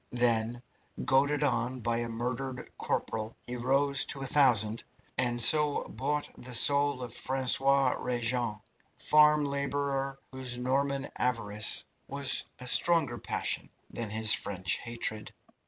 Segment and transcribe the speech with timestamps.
[0.11, 0.63] Then,
[1.05, 4.83] goaded on by a murdered corporal, he rose to a thousand,
[5.15, 8.63] and so bought the soul of Francois Rejane,
[8.97, 15.31] farm labourer, whose Norman avarice was a stronger passion than his French hatred.